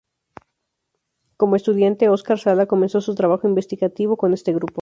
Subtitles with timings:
[1.37, 4.79] Como estudiante, Oscar Sala comenzó su trabajo investigativo con este grupo.